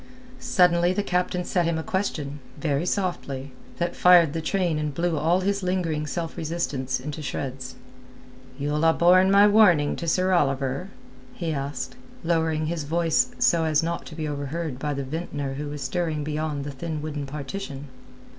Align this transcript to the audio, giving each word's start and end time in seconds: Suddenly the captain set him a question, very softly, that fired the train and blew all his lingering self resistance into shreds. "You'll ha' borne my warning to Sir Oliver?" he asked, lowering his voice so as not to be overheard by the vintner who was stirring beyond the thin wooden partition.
Suddenly 0.39 0.93
the 0.93 1.03
captain 1.03 1.43
set 1.43 1.65
him 1.65 1.77
a 1.77 1.83
question, 1.83 2.39
very 2.59 2.87
softly, 2.87 3.51
that 3.77 3.95
fired 3.95 4.33
the 4.33 4.41
train 4.41 4.79
and 4.79 4.95
blew 4.95 5.15
all 5.15 5.41
his 5.41 5.61
lingering 5.61 6.07
self 6.07 6.37
resistance 6.37 6.99
into 6.99 7.21
shreds. 7.21 7.75
"You'll 8.57 8.81
ha' 8.81 8.97
borne 8.97 9.29
my 9.29 9.47
warning 9.47 9.95
to 9.97 10.07
Sir 10.07 10.31
Oliver?" 10.31 10.89
he 11.35 11.53
asked, 11.53 11.97
lowering 12.23 12.65
his 12.65 12.83
voice 12.83 13.29
so 13.37 13.63
as 13.63 13.83
not 13.83 14.07
to 14.07 14.15
be 14.15 14.27
overheard 14.27 14.79
by 14.79 14.95
the 14.95 15.03
vintner 15.03 15.53
who 15.53 15.67
was 15.69 15.83
stirring 15.83 16.23
beyond 16.23 16.63
the 16.63 16.71
thin 16.71 17.03
wooden 17.03 17.27
partition. 17.27 17.87